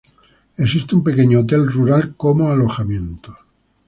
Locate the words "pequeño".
1.03-1.41